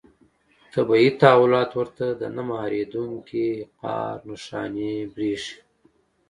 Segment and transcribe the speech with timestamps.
[0.73, 3.47] طبیعي تحولات ورته د نه مهارېدونکي
[3.79, 5.57] قهر نښانې برېښي.